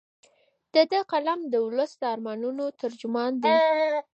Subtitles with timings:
[0.73, 3.51] د ده قلم د ولس د ارمانونو ترجمان دی.